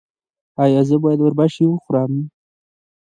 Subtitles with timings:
[0.63, 2.13] ایا زه باید اوربشې وخورم؟